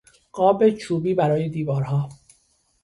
[0.31, 2.09] قاب چوبی برای دیوارها